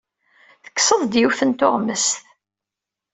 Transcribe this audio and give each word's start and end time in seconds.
Tekkseḍ-d 0.63 1.13
yiwet 1.19 1.41
n 1.45 1.51
tuɣmest. 1.59 2.15